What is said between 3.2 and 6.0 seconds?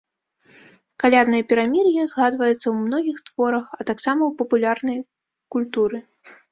творах, а таксама ў папулярнай культуры.